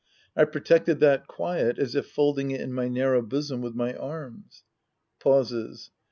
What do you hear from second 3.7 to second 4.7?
my arms.